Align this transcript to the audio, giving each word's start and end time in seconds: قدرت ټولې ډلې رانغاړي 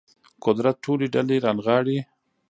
قدرت 0.45 0.75
ټولې 0.85 1.05
ډلې 1.13 1.37
رانغاړي 1.45 1.97